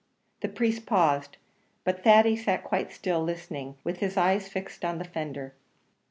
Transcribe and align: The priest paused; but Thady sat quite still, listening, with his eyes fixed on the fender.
The 0.39 0.47
priest 0.49 0.87
paused; 0.87 1.37
but 1.83 2.03
Thady 2.03 2.35
sat 2.35 2.63
quite 2.63 2.91
still, 2.91 3.21
listening, 3.23 3.75
with 3.83 3.97
his 3.97 4.17
eyes 4.17 4.47
fixed 4.49 4.83
on 4.83 4.97
the 4.97 5.05
fender. 5.05 5.53